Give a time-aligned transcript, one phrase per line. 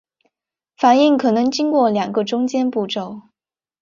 [0.79, 3.21] 反应可能经过两个中间步骤。